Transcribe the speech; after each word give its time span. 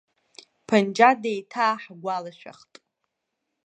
Панџьа 0.67 1.09
деиҭааҳгәалашәахт! 1.21 2.73